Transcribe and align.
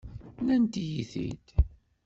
Nnant-iyi-t-id. 0.39 1.47